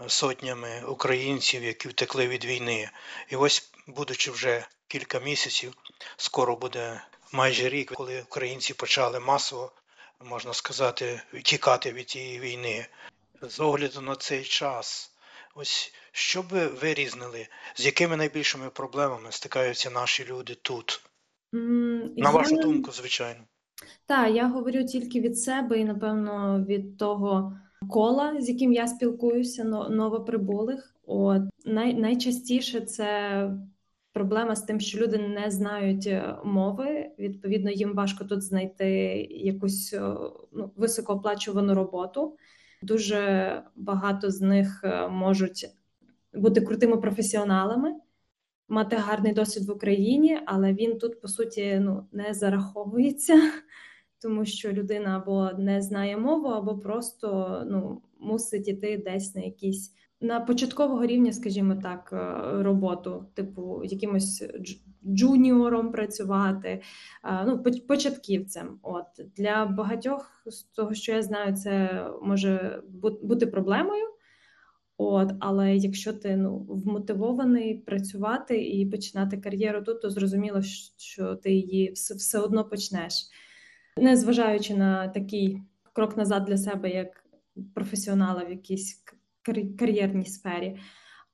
е, 0.00 0.08
сотнями 0.08 0.82
українців, 0.84 1.64
які 1.64 1.88
втекли 1.88 2.28
від 2.28 2.44
війни. 2.44 2.90
І 3.28 3.36
ось, 3.36 3.70
будучи 3.86 4.30
вже 4.30 4.66
кілька 4.88 5.18
місяців, 5.18 5.74
скоро 6.16 6.56
буде 6.56 7.00
майже 7.32 7.68
рік, 7.68 7.92
коли 7.92 8.22
українці 8.22 8.74
почали 8.74 9.20
масово, 9.20 9.72
можна 10.20 10.54
сказати, 10.54 11.22
тікати 11.44 11.92
від 11.92 12.10
цієї 12.10 12.40
війни. 12.40 12.86
З 13.42 13.60
огляду 13.60 14.00
на 14.00 14.16
цей 14.16 14.44
час. 14.44 15.15
Ось 15.58 15.92
що 16.12 16.42
б 16.42 16.46
ви 16.50 16.66
вирізнили, 16.66 17.46
з 17.76 17.86
якими 17.86 18.16
найбільшими 18.16 18.70
проблемами 18.70 19.32
стикаються 19.32 19.90
наші 19.90 20.24
люди 20.30 20.54
тут? 20.62 21.00
На 22.16 22.30
вашу 22.30 22.56
я- 22.56 22.62
думку, 22.62 22.92
звичайно. 22.92 23.40
Так, 24.06 24.34
я 24.34 24.48
говорю 24.48 24.84
тільки 24.84 25.20
від 25.20 25.38
себе 25.38 25.78
і, 25.78 25.84
напевно, 25.84 26.64
від 26.68 26.98
того 26.98 27.58
кола, 27.90 28.40
з 28.40 28.48
яким 28.48 28.72
я 28.72 28.86
спілкуюся, 28.86 29.64
но- 29.64 29.88
новоприбулих. 29.88 30.94
От 31.06 31.42
най, 31.64 31.94
найчастіше 31.94 32.80
це 32.80 33.50
проблема 34.12 34.56
з 34.56 34.62
тим, 34.62 34.80
що 34.80 34.98
люди 34.98 35.18
не 35.18 35.50
знають 35.50 36.06
е, 36.06 36.36
мови. 36.44 37.10
Відповідно, 37.18 37.70
їм 37.70 37.94
важко 37.94 38.24
тут 38.24 38.42
знайти 38.42 38.88
якусь 39.30 39.92
е, 39.92 40.00
ну, 40.52 40.72
високооплачувану 40.76 41.74
роботу. 41.74 42.36
Дуже 42.82 43.62
багато 43.76 44.30
з 44.30 44.40
них 44.40 44.80
е, 44.84 45.08
можуть 45.08 45.70
бути 46.34 46.60
крутими 46.60 46.96
професіоналами, 46.96 47.94
мати 48.68 48.96
гарний 48.96 49.32
досвід 49.32 49.68
в 49.68 49.70
Україні, 49.70 50.38
але 50.46 50.72
він 50.72 50.98
тут, 50.98 51.20
по 51.20 51.28
суті, 51.28 51.78
ну, 51.80 52.06
не 52.12 52.34
зараховується, 52.34 53.40
тому 54.22 54.44
що 54.44 54.72
людина 54.72 55.16
або 55.16 55.50
не 55.58 55.82
знає 55.82 56.16
мову, 56.16 56.48
або 56.48 56.78
просто 56.78 57.62
ну, 57.70 58.02
мусить 58.20 58.68
іти 58.68 59.02
десь 59.04 59.34
на 59.34 59.42
якісь 59.42 59.92
на 60.20 60.40
початкового 60.40 61.06
рівня, 61.06 61.32
скажімо 61.32 61.76
так, 61.82 62.10
е, 62.12 62.62
роботу, 62.62 63.26
типу 63.34 63.84
якимось 63.84 64.44
джуніором 65.06 65.92
працювати, 65.92 66.82
е, 67.24 67.44
ну, 67.46 67.62
початківцем. 67.88 68.78
От 68.82 69.06
для 69.36 69.66
багатьох 69.66 70.42
з 70.46 70.62
того, 70.62 70.94
що 70.94 71.12
я 71.12 71.22
знаю, 71.22 71.56
це 71.56 72.04
може 72.22 72.82
бути 73.22 73.46
проблемою. 73.46 74.04
От, 74.98 75.32
але 75.40 75.76
якщо 75.76 76.12
ти 76.12 76.36
ну 76.36 76.58
вмотивований 76.68 77.74
працювати 77.74 78.64
і 78.64 78.86
починати 78.86 79.36
кар'єру 79.36 79.82
тут, 79.82 80.02
то 80.02 80.10
зрозуміло, 80.10 80.62
що 80.96 81.34
ти 81.34 81.52
її 81.52 81.92
все, 81.92 82.38
одно 82.38 82.64
почнеш, 82.64 83.14
не 83.98 84.16
зважаючи 84.16 84.74
на 84.74 85.08
такий 85.08 85.62
крок 85.92 86.16
назад 86.16 86.44
для 86.44 86.56
себе, 86.56 86.90
як 86.90 87.24
професіонала 87.74 88.44
в 88.44 88.50
якійсь 88.50 89.04
кар'єрній 89.78 90.26
сфері. 90.26 90.78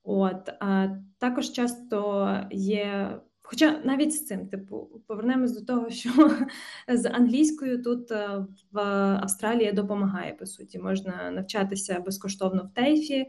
От 0.04 0.48
а 0.60 0.88
також 1.18 1.50
часто 1.50 2.28
є. 2.50 3.20
Хоча 3.52 3.80
навіть 3.84 4.14
з 4.14 4.26
цим, 4.26 4.46
типу, 4.46 4.88
повернемось 5.06 5.60
до 5.60 5.64
того, 5.74 5.90
що 5.90 6.10
з 6.88 7.06
англійською 7.10 7.82
тут 7.82 8.12
е, 8.12 8.46
в 8.72 8.78
Австралії 9.22 9.72
допомагає 9.72 10.32
по 10.32 10.46
суті. 10.46 10.78
Можна 10.78 11.30
навчатися 11.30 12.00
безкоштовно 12.00 12.70
в 12.70 12.74
ТЕЙФі, 12.74 13.26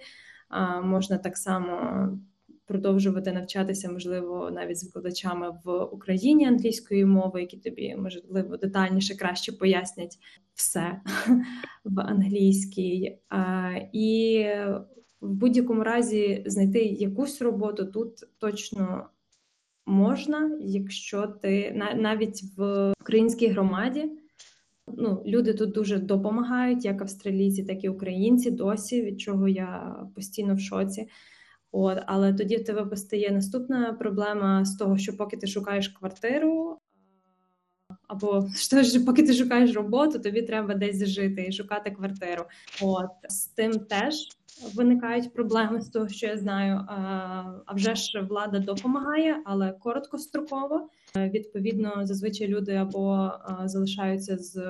можна 0.84 1.18
так 1.18 1.38
само 1.38 2.08
продовжувати 2.65 3.32
навчатися, 3.32 3.92
можливо, 3.92 4.51
навіть 4.51 4.80
з 4.80 4.84
викладачами 4.84 5.60
в 5.63 5.84
Україні 5.84 6.48
англійської 6.48 7.06
мови, 7.06 7.42
які 7.42 7.58
тобі 7.58 7.96
можливо 7.96 8.58
детальніше 8.58 9.18
краще 9.18 9.51
пояснять 9.51 10.18
все 10.53 11.01
в 11.86 12.00
англійській. 12.00 13.18
І 13.94 14.46
в 15.22 15.34
будь-якому 15.34 15.84
разі 15.84 16.44
знайти 16.46 16.80
якусь 16.86 17.42
роботу 17.42 17.86
тут 17.86 18.12
точно 18.39 19.10
можна, 19.86 20.58
якщо 20.62 21.28
ти 21.28 21.72
на- 21.75 21.94
навіть 21.94 22.44
в 22.58 22.94
українській 23.02 23.48
громаді. 23.48 24.12
Ну, 24.88 25.24
люди 25.25 25.54
тут 25.54 25.72
дуже 25.72 25.98
допомагають, 25.98 26.86
як 26.86 27.02
австралійці, 27.02 27.63
так 27.63 27.84
і 27.84 27.90
українці 27.90 28.52
досі, 28.52 29.02
від 29.02 29.22
чого 29.22 29.48
я 29.48 29.96
постійно 30.16 30.56
в 30.56 30.60
шоці. 30.60 31.08
От, 31.72 31.98
але 32.06 32.34
тоді 32.34 32.58
в 32.58 32.63
тебе 32.63 32.86
постає 32.86 33.32
наступна 33.32 33.94
проблема 33.94 34.66
з 34.66 34.75
того, 34.75 34.98
що 34.98 35.18
поки 35.18 35.38
ти 35.38 35.48
шукаєш 35.48 35.88
квартиру, 35.88 36.78
або 38.13 38.48
що 38.55 38.84
ж, 38.84 39.00
поки 39.00 39.24
ти 39.24 39.34
шукаєш 39.34 39.74
роботу, 39.74 40.20
тобі 40.20 40.41
треба 40.41 40.74
десь 40.74 41.05
жити 41.05 41.46
і 41.50 41.51
шукати 41.51 41.91
квартиру. 41.91 42.46
От 42.82 43.10
з 43.29 43.46
тим 43.46 43.79
теж 43.79 44.15
виникають 44.75 45.34
проблеми 45.34 45.82
з 45.82 45.89
того, 45.89 46.08
що 46.08 46.27
я 46.27 46.38
знаю. 46.38 46.75
А, 46.88 47.74
вже 47.74 47.96
ж 47.96 48.22
влада 48.29 48.60
допомагає, 48.60 49.41
але 49.46 49.72
короткостроково. 49.72 50.89
Е, 51.17 51.29
Відповідно, 51.29 52.05
зазвичай 52.05 52.48
люди 52.48 52.75
або 52.75 53.32
залишаються 53.65 54.38
з 54.38 54.63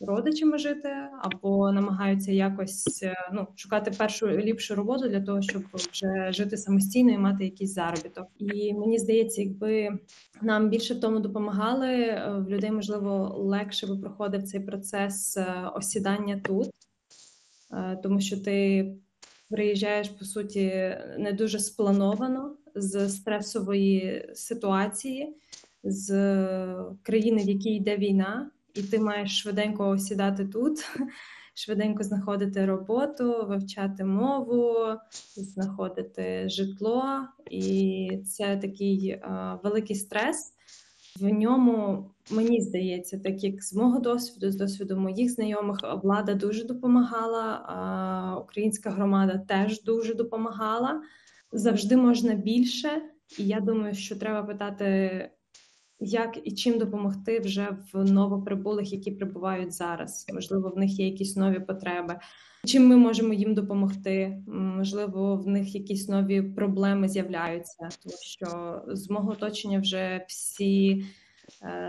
родичами 0.00 0.58
жити, 0.58 0.88
або 1.22 1.72
намагаються 1.72 2.32
якось 2.32 3.02
е, 3.02 3.14
ну, 3.32 3.46
шукати 3.56 3.90
першу 3.90 4.28
ліпшу 4.28 4.74
роботу 4.74 5.08
для 5.08 5.20
того, 5.20 5.42
щоб 5.42 5.62
вже 5.72 6.32
жити 6.32 6.56
самостійно 6.56 7.12
і 7.12 7.18
мати 7.18 7.44
якийсь 7.44 7.74
заробіток. 7.74 8.26
І 8.38 8.74
мені 8.74 8.98
здається, 8.98 9.42
якби 9.42 9.88
нам 10.42 10.68
більше 10.68 10.94
в 10.94 11.00
тому 11.00 11.20
допомагали, 11.20 11.88
е, 11.88 12.44
в 12.46 12.48
людей 12.48 12.70
можливо 12.70 13.34
легше 13.38 13.86
би 13.86 13.96
проходив 13.96 14.42
цей 14.42 14.60
процес 14.60 15.36
е, 15.36 15.70
осідання 15.74 16.40
тут, 16.44 16.70
Е, 17.72 17.98
тому 18.02 18.20
що 18.20 18.40
ти 18.40 18.86
приїжджаєш 19.50 20.08
по 20.08 20.24
суті 20.24 20.96
не 21.18 21.32
дуже 21.32 21.58
сплановано 21.58 22.56
з 22.82 23.08
стресової 23.08 24.30
ситуації, 24.34 25.36
з 25.82 26.08
країни, 27.02 27.42
в 27.42 27.48
якій 27.48 27.74
йде 27.74 27.96
війна, 27.96 28.50
і 28.74 28.82
ти 28.82 28.98
маєш 28.98 29.40
швиденько 29.40 29.88
осідати 29.88 30.44
тут, 30.44 30.78
швиденько 31.54 32.02
знаходити 32.02 32.66
роботу, 32.66 33.46
вивчати 33.48 34.04
мову, 34.04 34.74
знаходити 35.36 36.48
житло, 36.48 37.04
і 37.50 38.10
це 38.26 38.56
такий 38.56 39.08
е, 39.08 39.58
великий 39.62 39.96
стрес. 39.96 40.52
В 41.20 41.28
ньому 41.28 42.10
мені 42.30 42.60
здається, 42.60 43.18
так 43.18 43.44
як 43.44 43.62
з 43.62 43.74
мого 43.74 43.98
досвіду, 43.98 44.50
з 44.50 44.56
досвіду 44.56 44.96
моїх 44.96 45.30
знайомих, 45.30 45.78
влада 46.02 46.34
дуже 46.34 46.64
допомагала, 46.64 47.64
а 47.66 48.40
українська 48.40 48.90
громада 48.90 49.38
теж 49.48 49.82
дуже 49.82 50.14
допомагала. 50.14 51.02
Завжди 51.52 51.96
можна 51.96 52.34
більше, 52.34 53.02
і 53.38 53.46
я 53.46 53.60
думаю, 53.60 53.94
що 53.94 54.16
треба 54.16 54.42
питати, 54.42 55.30
як 56.00 56.38
і 56.44 56.52
чим 56.52 56.78
допомогти 56.78 57.40
вже 57.40 57.76
в 57.92 58.04
новоприбулих, 58.04 58.92
які 58.92 59.10
прибувають 59.10 59.72
зараз. 59.72 60.26
Можливо, 60.32 60.70
в 60.70 60.78
них 60.78 60.98
є 60.98 61.06
якісь 61.06 61.36
нові 61.36 61.60
потреби. 61.60 62.18
Чим 62.64 62.86
ми 62.86 62.96
можемо 62.96 63.34
їм 63.34 63.54
допомогти? 63.54 64.42
Можливо, 64.46 65.36
в 65.36 65.46
них 65.46 65.74
якісь 65.74 66.08
нові 66.08 66.42
проблеми 66.42 67.08
з'являються, 67.08 67.88
тому 68.02 68.16
що 68.22 68.82
з 68.88 69.10
мого 69.10 69.30
оточення 69.30 69.80
вже 69.80 70.24
всі 70.28 71.04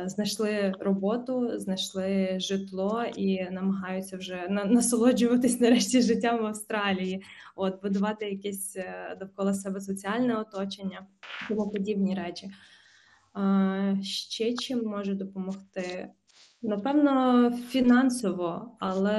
знайшли 0.05 0.73
роботу, 0.79 1.59
знайшли 1.59 2.39
житло 2.39 3.03
і 3.15 3.49
намагаються 3.51 4.17
вже 4.17 4.47
насолоджуватись 4.49 5.59
нарешті 5.59 6.01
життям 6.01 6.41
в 6.41 6.45
Австралії, 6.45 7.23
от 7.55 7.81
будувати 7.81 8.25
якесь 8.29 8.75
е, 8.75 9.17
довкола 9.19 9.53
себе 9.53 9.81
соціальне 9.81 10.35
оточення, 10.35 11.07
тому 11.49 11.69
подібні 11.69 12.15
речі. 12.15 12.51
Ще 14.01 14.53
чим 14.53 14.85
може 14.85 15.13
допомогти? 15.13 16.09
Напевно, 16.61 17.51
фінансово, 17.69 18.77
але 18.79 19.17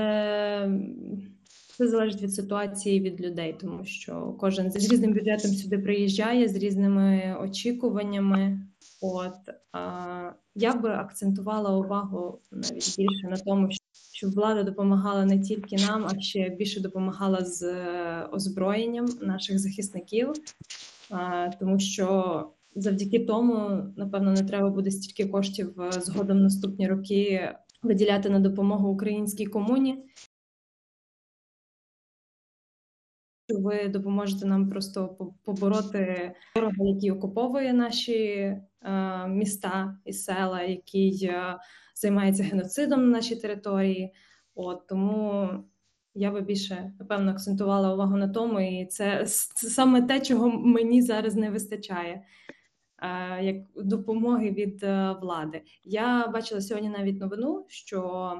це 1.76 1.88
залежить 1.88 2.22
від 2.22 2.34
ситуації 2.34 3.00
від 3.00 3.20
людей, 3.20 3.56
тому 3.60 3.84
що 3.84 4.36
кожен 4.40 4.70
з 4.70 4.76
різним 4.76 5.12
бюджетом 5.12 5.50
сюди 5.50 5.78
приїжджає 5.78 6.48
з 6.48 6.56
різними 6.56 7.36
очікуваннями. 7.40 8.60
От 9.02 9.36
я 10.54 10.74
би 10.74 10.88
акцентувала 10.88 11.76
увагу 11.76 12.38
навіть 12.52 12.96
більше 12.98 13.28
на 13.30 13.36
тому, 13.36 13.68
щоб 14.12 14.30
влада 14.30 14.62
допомагала 14.62 15.24
не 15.24 15.38
тільки 15.38 15.76
нам, 15.76 16.06
а 16.06 16.20
ще 16.20 16.48
більше 16.48 16.80
допомагала 16.80 17.44
з 17.44 17.62
е, 17.62 18.28
озброєнням 18.32 19.06
наших 19.20 19.58
захисників, 19.58 20.32
тому 21.60 21.78
що 21.78 22.46
завдяки 22.74 23.18
тому, 23.18 23.82
напевно, 23.96 24.32
не 24.32 24.42
треба 24.42 24.70
буде 24.70 24.90
стільки 24.90 25.30
коштів 25.30 25.80
е, 25.80 25.92
згодом 25.92 26.42
наступні 26.42 26.88
роки 26.88 27.52
виділяти 27.82 28.30
на 28.30 28.40
допомогу 28.40 28.88
українській 28.88 29.46
комуні. 29.46 29.98
Ви 33.58 33.88
допоможете 33.88 34.46
нам 34.46 34.70
просто 34.70 35.16
побороти 35.44 36.34
ворога, 36.56 36.84
який 36.94 37.10
окуповує 37.10 37.72
наші 37.72 38.16
е, 38.16 38.58
міста 39.28 39.98
і 40.04 40.12
села, 40.12 40.62
який 40.62 41.24
е, 41.24 41.58
займається 41.94 42.42
геноцидом 42.42 43.00
на 43.00 43.06
нашій 43.06 43.36
території. 43.36 44.14
От 44.54 44.86
тому 44.86 45.48
я 46.14 46.30
би 46.30 46.40
більше 46.40 46.92
напевно 46.98 47.30
акцентувала 47.30 47.94
увагу 47.94 48.16
на 48.16 48.28
тому, 48.28 48.60
і 48.60 48.86
це, 48.86 49.24
це 49.26 49.68
саме 49.68 50.02
те, 50.02 50.20
чого 50.20 50.50
мені 50.50 51.02
зараз 51.02 51.36
не 51.36 51.50
вистачає. 51.50 52.22
Е, 53.02 53.44
як 53.44 53.56
допомоги 53.76 54.50
від 54.50 54.82
влади. 55.22 55.62
Я 55.84 56.28
бачила 56.28 56.60
сьогодні 56.60 56.88
навіть 56.90 57.20
новину, 57.20 57.64
що 57.68 58.32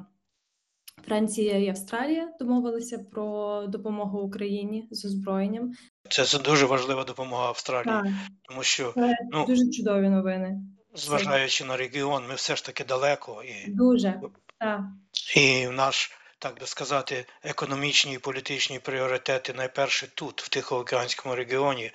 Франція 1.06 1.58
і 1.58 1.68
Австралія 1.68 2.28
домовилися 2.40 2.98
про 2.98 3.64
допомогу 3.66 4.20
Україні 4.20 4.88
з 4.90 5.04
озброєнням. 5.04 5.72
Це 6.10 6.38
дуже 6.38 6.66
важлива 6.66 7.04
допомога 7.04 7.46
Австралії, 7.46 7.84
так. 7.84 8.06
тому 8.48 8.62
що 8.62 8.92
це 8.94 9.16
ну, 9.32 9.46
дуже 9.46 9.70
чудові 9.70 10.08
новини. 10.08 10.60
Зважаючи 10.94 11.64
на 11.64 11.76
регіон, 11.76 12.22
ми 12.28 12.34
все 12.34 12.56
ж 12.56 12.64
таки 12.64 12.84
далеко 12.84 13.42
і 13.42 13.70
дуже 13.70 14.20
так. 14.58 14.80
і 15.36 15.66
наш. 15.66 16.16
Так 16.38 16.60
би 16.60 16.66
сказати, 16.66 17.26
економічні 17.42 18.14
і 18.14 18.18
політичні 18.18 18.78
пріоритети 18.78 19.52
найперше 19.52 20.06
тут, 20.14 20.42
в 20.42 20.48
Тихоокеанському 20.48 21.34
регіоні, 21.34 21.90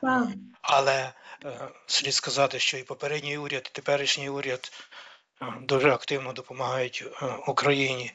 так. 0.00 0.28
але 0.62 1.12
Е, 1.44 1.68
слід 1.86 2.14
сказати, 2.14 2.58
що 2.58 2.78
і 2.78 2.82
попередній 2.82 3.38
уряд, 3.38 3.70
і 3.72 3.76
теперішній 3.76 4.28
уряд 4.28 4.72
дуже 5.62 5.90
активно 5.90 6.32
допомагають 6.32 7.04
е, 7.22 7.26
Україні. 7.48 8.12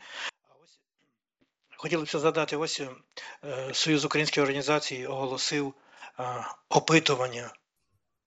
Хотілося 1.78 2.20
задати, 2.20 2.58
ось 2.58 2.82
Союз 3.72 4.06
українських 4.06 4.42
організацій 4.44 5.06
оголосив 5.06 5.74
опитування 6.70 7.54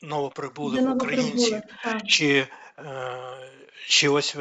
новоприбулих 0.03 0.95
українців. 0.95 1.63
Чи 2.07 2.47
чи 3.89 4.09
ось 4.09 4.37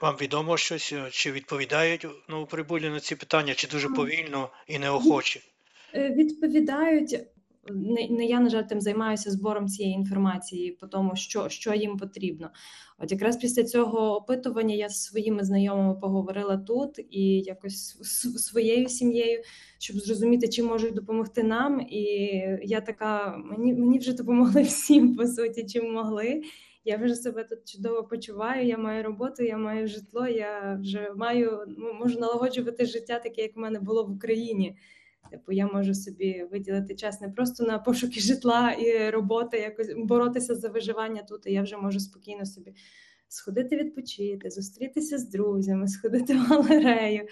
вам 0.00 0.16
відомо 0.16 0.56
щось, 0.56 0.94
чи 1.10 1.32
відповідають 1.32 2.06
новоприбулі 2.28 2.88
на 2.88 3.00
ці 3.00 3.16
питання, 3.16 3.54
чи 3.54 3.66
дуже 3.66 3.88
повільно 3.88 4.50
і 4.66 4.78
неохоче? 4.78 5.40
Відповідають 5.94 7.20
не 7.70 8.08
не 8.10 8.26
я 8.26 8.40
на 8.40 8.50
жаль 8.50 8.62
тим 8.62 8.80
займаюся 8.80 9.30
збором 9.30 9.68
цієї 9.68 9.94
інформації 9.94 10.72
по 10.80 10.86
тому, 10.86 11.16
що 11.16 11.48
що 11.48 11.74
їм 11.74 11.96
потрібно. 11.96 12.50
От 12.98 13.12
якраз 13.12 13.36
після 13.36 13.64
цього 13.64 14.16
опитування 14.16 14.74
я 14.74 14.88
з 14.88 15.02
своїми 15.04 15.44
знайомими 15.44 15.94
поговорила 15.94 16.56
тут 16.56 16.98
і 17.10 17.40
якось 17.40 17.98
своєю 18.36 18.88
сім'єю, 18.88 19.42
щоб 19.78 19.96
зрозуміти, 19.96 20.48
чи 20.48 20.62
можуть 20.62 20.94
допомогти 20.94 21.42
нам. 21.42 21.80
І 21.80 22.02
я 22.62 22.80
така: 22.80 23.38
мені 23.38 23.74
мені 23.74 23.98
вже 23.98 24.12
допомогли 24.12 24.62
всім 24.62 25.16
по 25.16 25.26
суті, 25.26 25.66
чим 25.66 25.92
могли. 25.92 26.42
Я 26.84 26.96
вже 26.96 27.14
себе 27.14 27.44
тут 27.44 27.58
чудово 27.68 28.04
почуваю. 28.04 28.66
Я 28.66 28.78
маю 28.78 29.04
роботу, 29.04 29.42
я 29.42 29.58
маю 29.58 29.88
житло. 29.88 30.26
Я 30.28 30.78
вже 30.80 31.12
маю 31.16 31.64
можу 32.00 32.20
налагоджувати 32.20 32.86
життя, 32.86 33.18
таке 33.18 33.42
як 33.42 33.56
в 33.56 33.58
мене 33.58 33.80
було 33.80 34.04
в 34.04 34.10
Україні. 34.10 34.76
Типу, 35.30 35.52
я 35.52 35.66
можу 35.66 35.94
собі 35.94 36.46
виділити 36.52 36.94
час 36.94 37.20
не 37.20 37.28
просто 37.28 37.64
на 37.64 37.78
пошуки 37.78 38.20
житла 38.20 38.72
і 38.72 39.10
роботи, 39.10 39.58
якось 39.58 39.88
боротися 39.96 40.54
за 40.54 40.68
виживання 40.68 41.22
тут. 41.22 41.46
і 41.46 41.52
Я 41.52 41.62
вже 41.62 41.76
можу 41.76 42.00
спокійно 42.00 42.46
собі 42.46 42.74
сходити 43.28 43.76
відпочити, 43.76 44.50
зустрітися 44.50 45.18
з 45.18 45.28
друзями, 45.28 45.88
сходити 45.88 46.34
в 46.34 46.38
галерею. 46.38 47.26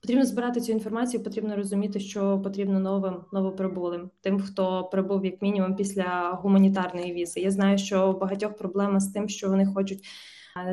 Потрібно 0.00 0.24
збирати 0.24 0.60
цю 0.60 0.72
інформацію, 0.72 1.22
потрібно 1.22 1.56
розуміти, 1.56 2.00
що 2.00 2.40
потрібно 2.40 2.80
новим 2.80 3.24
новоприбулим, 3.32 4.10
тим, 4.20 4.40
хто 4.40 4.84
прибув 4.84 5.24
як 5.24 5.42
мінімум 5.42 5.76
після 5.76 6.38
гуманітарної 6.42 7.12
візи. 7.12 7.40
Я 7.40 7.50
знаю, 7.50 7.78
що 7.78 8.10
у 8.10 8.18
багатьох 8.18 8.56
проблема 8.56 9.00
з 9.00 9.12
тим, 9.12 9.28
що 9.28 9.48
вони 9.48 9.66
хочуть 9.66 10.04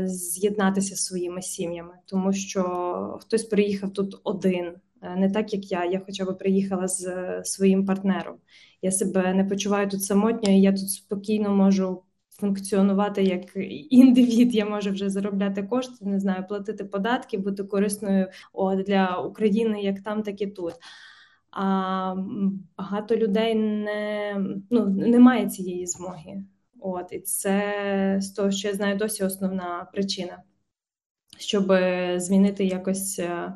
з'єднатися 0.03 0.95
з 0.95 1.05
своїми 1.05 1.41
сім'ями, 1.41 1.93
тому 2.05 2.33
що 2.33 3.19
хтось 3.21 3.43
приїхав 3.43 3.93
тут 3.93 4.19
один, 4.23 4.65
Е, 4.65 4.79
не 5.01 5.31
так, 5.31 5.53
як 5.53 5.71
я. 5.71 5.85
Я 5.85 6.01
хоча 6.05 6.25
б 6.25 6.37
приїхала 6.37 6.87
з 6.87 7.05
е, 7.07 7.41
своїм 7.45 7.85
партнером. 7.85 8.35
Я 8.81 8.91
себе 8.91 9.33
не 9.33 9.45
почуваю 9.45 9.89
тут 9.89 10.03
самотньо, 10.03 10.51
і 10.51 10.61
я 10.61 10.71
тут 10.71 10.89
спокійно 10.89 11.55
можу 11.55 12.03
функціонувати 12.29 13.23
як 13.23 13.55
індивід. 13.89 14.55
Я 14.55 14.65
можу 14.65 14.91
вже 14.91 15.09
заробляти 15.09 15.63
кошти, 15.63 16.05
не 16.05 16.19
знаю, 16.19 16.47
платити 16.47 16.85
податки, 16.85 17.37
бути 17.37 17.63
корисною 17.63 18.27
для 18.87 19.17
України 19.17 19.81
як 19.81 20.03
там, 20.03 20.23
так 20.23 20.41
і 20.41 20.47
тут. 20.47 20.73
А 21.51 22.15
багато 22.77 23.15
людей 23.15 23.55
не 23.55 24.35
ну, 24.69 24.85
немає 24.85 25.49
цієї 25.49 25.85
змоги. 25.85 26.43
От 26.79 27.11
і 27.11 27.19
це 27.19 28.17
з 28.21 28.31
того, 28.31 28.51
що 28.51 28.67
я 28.67 28.73
знаю, 28.73 28.97
досі 28.97 29.23
основна 29.23 29.87
причина, 29.93 30.43
щоб 31.37 31.73
змінити 32.17 32.65
якось 32.65 33.19
е, 33.19 33.53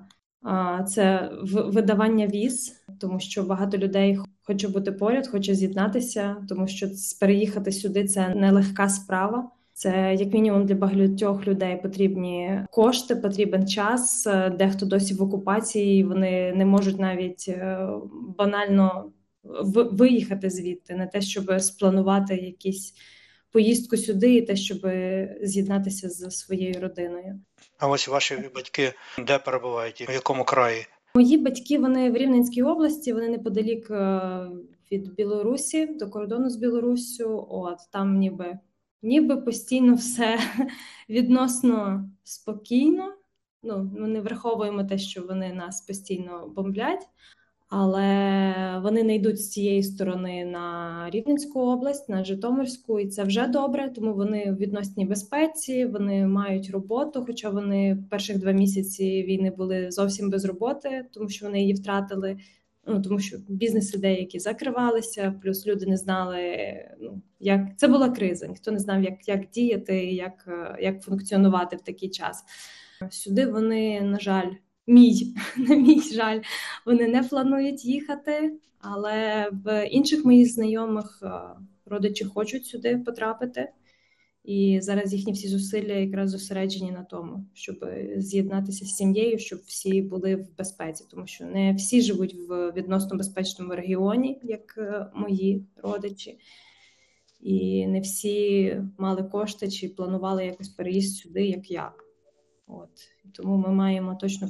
це 0.88 1.32
видавання 1.44 2.28
віз, 2.28 2.84
тому 3.00 3.20
що 3.20 3.44
багато 3.44 3.78
людей 3.78 4.20
хоче 4.42 4.68
бути 4.68 4.92
поряд, 4.92 5.28
хоче 5.28 5.56
з'єднатися, 5.56 6.36
тому 6.50 6.68
що 6.68 6.88
переїхати 7.20 7.72
сюди 7.72 8.08
це 8.08 8.30
нелегка 8.36 8.90
справа. 8.90 9.50
Це 9.74 10.16
як 10.20 10.34
мінімум 10.34 10.66
для 10.66 10.76
багатьох 10.76 11.48
людей 11.48 11.82
потрібні 11.82 12.62
кошти, 12.72 13.16
потрібен 13.16 13.68
час. 13.68 14.28
Дехто 14.58 14.86
досі 14.86 15.14
в 15.14 15.22
окупації, 15.24 16.04
вони 16.04 16.54
не 16.54 16.66
можуть 16.66 17.00
навіть 17.00 17.46
е, 17.48 17.88
банально 18.38 19.12
виїхати 19.92 20.50
звідти, 20.50 20.96
не 20.96 21.08
те, 21.08 21.22
щоб 21.22 21.62
спланувати 21.62 22.36
якісь 22.36 22.94
поїздку 23.52 23.98
сюди, 23.98 24.36
і 24.36 24.42
те, 24.42 24.56
щоб 24.56 24.80
з'єднатися 25.42 26.10
з 26.10 26.32
своєю 26.32 26.82
родиною. 26.82 27.40
А 27.80 27.88
ось 27.88 28.08
ваші 28.08 28.50
батьки 28.56 28.94
де 29.20 29.40
перебувають? 29.40 30.10
В 30.10 30.12
якому 30.12 30.44
краї? 30.44 30.86
Мої 31.16 31.38
батьки 31.38 31.80
вони 31.80 32.12
в 32.12 32.18
Рівненській 32.18 32.64
області, 32.64 33.14
вони 33.14 33.30
неподалік 33.30 33.92
е, 33.92 34.22
від 34.92 35.16
Білорусі 35.16 35.86
до 35.86 36.10
кордону 36.10 36.50
з 36.50 36.56
Білоруссю. 36.56 37.48
От 37.50 37.78
там 37.92 38.18
ніби 38.18 38.60
ніби 39.02 39.38
постійно 39.38 39.96
все 39.96 40.40
відносно 41.10 42.10
спокійно. 42.24 43.14
Ну, 43.64 43.92
ми 43.98 44.08
не 44.08 44.22
враховуємо 44.22 44.84
те, 44.84 44.98
що 44.98 45.22
вони 45.22 45.54
нас 45.54 45.82
постійно 45.82 46.48
бомблять 46.56 47.08
але 47.70 48.80
вони 48.84 49.04
не 49.04 49.16
йдуть 49.16 49.42
з 49.42 49.50
цієї 49.50 49.84
сторони 49.84 50.46
на 50.46 51.06
Рівненську 51.10 51.62
область, 51.62 52.10
на 52.10 52.24
Житомирську, 52.24 53.00
і 53.00 53.08
це 53.08 53.24
вже 53.24 53.48
добре. 53.48 53.90
Тому 53.90 54.14
вони 54.14 54.52
в 54.52 54.58
відносній 54.58 55.06
безпеці, 55.06 55.86
вони 55.86 56.28
мають 56.28 56.70
роботу. 56.70 57.24
Хоча 57.28 57.50
вони 57.50 58.04
перших 58.10 58.40
два 58.40 58.52
місяці 58.52 59.24
війни 59.24 59.52
були 59.58 59.92
зовсім 59.92 60.30
без 60.30 60.46
роботи, 60.46 61.06
тому 61.14 61.30
що 61.30 61.46
вони 61.46 61.62
її 61.62 61.74
втратили. 61.74 62.38
Ну 62.88 63.02
тому 63.02 63.20
що 63.20 63.38
бізнеси 63.48 63.98
деякі 63.98 64.40
закривалися, 64.40 65.36
плюс 65.44 65.68
люди 65.68 65.86
не 65.86 65.98
знали, 65.98 66.58
ну 67.02 67.22
як 67.40 67.62
це 67.78 67.88
була 67.88 68.10
криза. 68.10 68.48
Ніхто 68.48 68.72
не 68.72 68.80
знав, 68.80 69.04
як 69.04 69.28
як 69.28 69.50
діяти, 69.50 70.06
як, 70.06 70.50
як 70.82 71.04
функціонувати 71.04 71.76
в 71.76 71.82
такий 71.82 72.10
час. 72.10 72.44
Сюди 73.10 73.46
вони, 73.46 74.02
на 74.02 74.20
жаль 74.20 74.52
мій, 74.90 75.36
на 75.58 75.76
мій 75.76 76.02
жаль, 76.02 76.42
вони 76.86 77.08
не 77.08 77.24
планують 77.24 77.86
їхати, 77.86 78.54
але 78.80 79.50
в 79.66 79.88
інших 79.88 80.26
моїх 80.26 80.54
знайомих 80.54 81.20
е, 81.24 81.32
родичі 81.86 82.26
хочуть 82.26 82.66
сюди 82.66 82.98
потрапити. 82.98 83.70
І 84.44 84.80
зараз 84.82 85.14
їхні 85.14 85.34
всі 85.34 85.48
зусилля 85.48 85.94
якраз 85.94 86.30
зосереджені 86.30 86.92
на 86.92 87.04
тому, 87.04 87.46
щоб 87.54 87.86
з'єднатися 88.18 88.86
з 88.86 88.96
сім'єю, 88.96 89.40
щоб 89.40 89.60
всі 89.66 90.02
були 90.02 90.36
в 90.36 90.58
безпеці, 90.58 91.06
тому 91.12 91.28
що 91.28 91.46
не 91.46 91.74
всі 91.74 92.02
живуть 92.02 92.36
в 92.48 92.72
відносно 92.72 93.18
безпечному 93.18 93.76
регіоні, 93.76 94.40
як 94.44 94.76
е, 94.78 95.06
мої 95.16 95.66
родичі, 95.76 96.40
і 97.40 97.88
не 97.88 98.00
всі 98.00 98.76
мали 98.98 99.24
кошти 99.24 99.72
чи 99.72 99.90
планували 99.90 100.46
якось 100.46 100.70
переїзд 100.70 101.18
сюди, 101.18 101.46
як 101.46 101.72
я. 101.72 101.92
От 102.68 102.90
тому 103.34 103.58
ми 103.58 103.70
маємо 103.70 104.18
точно 104.22 104.50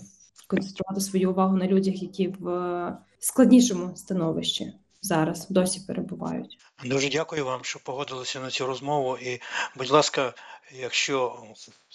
концентрувати 0.49 1.01
свою 1.01 1.31
увагу 1.31 1.57
на 1.57 1.67
людях, 1.67 2.01
які 2.01 2.27
в 2.27 2.97
складнішому 3.19 3.95
становищі 3.95 4.73
зараз 5.01 5.47
досі 5.49 5.81
перебувають. 5.87 6.57
Дуже 6.85 7.09
дякую 7.09 7.45
вам, 7.45 7.63
що 7.63 7.79
погодилися 7.79 8.39
на 8.39 8.49
цю 8.49 8.65
розмову. 8.65 9.17
І, 9.17 9.41
будь 9.77 9.91
ласка, 9.91 10.33
якщо 10.81 11.43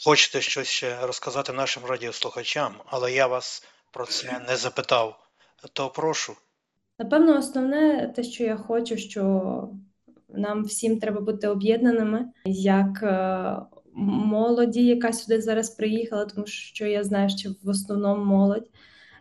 хочете 0.04 0.40
щось 0.40 0.68
ще 0.68 1.06
розказати 1.06 1.52
нашим 1.52 1.84
радіослухачам, 1.84 2.72
але 2.86 3.12
я 3.12 3.26
вас 3.26 3.64
про 3.92 4.06
це 4.06 4.40
не 4.48 4.56
запитав, 4.56 5.18
то 5.72 5.88
прошу. 5.88 6.36
Напевно, 6.98 7.38
основне 7.38 8.12
те, 8.16 8.22
що 8.22 8.44
я 8.44 8.56
хочу, 8.56 8.96
що 8.96 9.68
нам 10.28 10.64
всім 10.64 11.00
треба 11.00 11.20
бути 11.20 11.48
об'єднаними 11.48 12.26
як 12.44 13.02
е, 13.02 13.56
молоді, 13.94 14.86
яка 14.86 15.12
сюди 15.12 15.40
зараз 15.40 15.70
приїхала, 15.70 16.24
тому 16.24 16.46
що 16.46 16.86
я 16.86 17.04
знаю, 17.04 17.28
що 17.28 17.50
в 17.62 17.68
основному 17.68 18.24
молодь, 18.24 18.70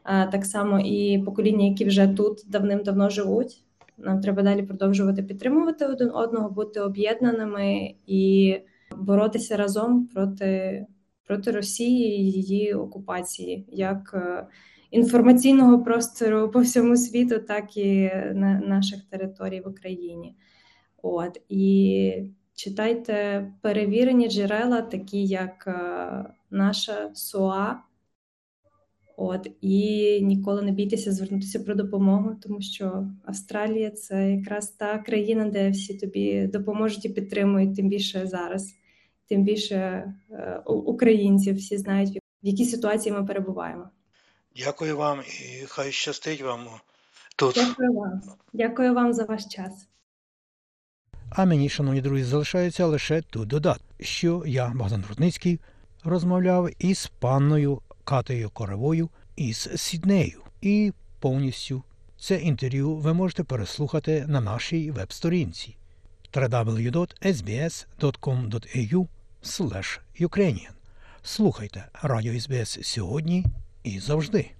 так 0.03 0.45
само 0.45 0.79
і 0.79 1.23
покоління, 1.25 1.65
які 1.65 1.85
вже 1.85 2.07
тут 2.07 2.43
давним-давно 2.47 3.09
живуть. 3.09 3.63
Нам 3.97 4.21
треба 4.21 4.43
далі 4.43 4.63
продовжувати 4.63 5.23
підтримувати 5.23 5.85
один 5.85 6.09
одного, 6.13 6.49
бути 6.49 6.79
об'єднаними 6.79 7.95
і 8.07 8.55
боротися 8.97 9.57
разом 9.57 10.07
проти 10.07 10.85
проти 11.27 11.51
Росії 11.51 12.19
і 12.19 12.31
її 12.31 12.73
окупації, 12.73 13.65
як 13.69 14.11
е, 14.13 14.47
інформаційного 14.91 15.83
простору 15.83 16.51
по 16.51 16.59
всьому 16.59 16.97
світу, 16.97 17.39
так 17.39 17.77
і 17.77 18.11
на 18.33 18.61
наших 18.67 19.03
територій 19.03 19.61
в 19.61 19.67
Україні. 19.67 20.35
От 21.01 21.41
і 21.49 22.31
читайте 22.55 23.47
перевірені 23.61 24.29
джерела, 24.29 24.81
такі 24.81 25.25
як 25.25 25.63
е, 25.67 26.33
наша 26.51 27.11
СОА. 27.13 27.79
От 29.17 29.47
і 29.61 30.19
ніколи 30.21 30.61
не 30.61 30.71
бійтеся 30.71 31.11
звернутися 31.11 31.59
про 31.59 31.75
допомогу, 31.75 32.35
тому 32.43 32.61
що 32.61 33.07
Австралія 33.25 33.91
це 33.91 34.31
якраз 34.31 34.67
та 34.69 34.97
країна, 34.97 35.45
де 35.45 35.69
всі 35.69 35.93
тобі 35.93 36.47
допоможуть 36.47 37.05
і 37.05 37.09
підтримують, 37.09 37.75
тим 37.75 37.89
більше 37.89 38.27
зараз, 38.27 38.75
тим 39.29 39.43
більше 39.43 39.75
е, 40.31 40.61
українців 40.65 41.55
всі 41.55 41.77
знають, 41.77 42.09
в 42.43 42.47
якій 42.47 42.65
ситуації 42.65 43.15
ми 43.15 43.25
перебуваємо. 43.25 43.89
Дякую 44.55 44.97
вам 44.97 45.19
і 45.19 45.65
хай 45.65 45.91
щастить 45.91 46.41
вам 46.41 46.59
тут. 47.35 47.55
Дякую 47.55 47.93
вам. 47.93 48.21
Дякую 48.53 48.93
вам 48.93 49.13
за 49.13 49.23
ваш 49.23 49.45
час. 49.45 49.87
А 51.35 51.45
мені, 51.45 51.69
шановні 51.69 52.01
друзі, 52.01 52.23
залишається 52.23 52.85
лише 52.85 53.21
тут 53.21 53.47
додати, 53.47 53.81
що 53.99 54.43
я, 54.45 54.67
Богдан 54.67 55.05
Рудницький, 55.09 55.59
розмовляв 56.03 56.69
із 56.79 57.11
панною 57.19 57.81
Катею 58.03 58.49
Коревою 58.49 59.09
із 59.35 59.69
Сіднею. 59.75 60.41
І 60.61 60.93
повністю 61.19 61.83
це 62.19 62.35
інтерв'ю 62.35 62.95
ви 62.95 63.13
можете 63.13 63.43
переслухати 63.43 64.25
на 64.27 64.41
нашій 64.41 64.91
веб-сторінці 64.91 65.75
www.sbs.com.au 66.33 67.07
Ukrainian. 70.19 70.69
Слухайте 71.23 71.85
Радіо 72.01 72.39
СБС 72.39 72.79
сьогодні 72.81 73.45
і 73.83 73.99
завжди. 73.99 74.51